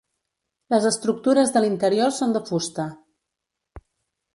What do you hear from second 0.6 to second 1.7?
Les estructures de